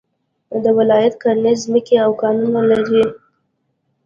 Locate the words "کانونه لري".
2.21-3.03